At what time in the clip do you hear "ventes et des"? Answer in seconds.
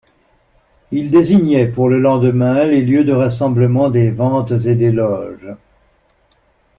4.09-4.91